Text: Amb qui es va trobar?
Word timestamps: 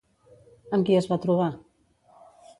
Amb 0.77 0.87
qui 0.87 0.97
es 1.01 1.09
va 1.13 1.19
trobar? 1.27 1.51